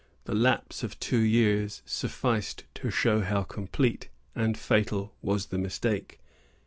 [0.23, 6.17] The lapse of two years sufficed to show how complete and fatal was the mistake.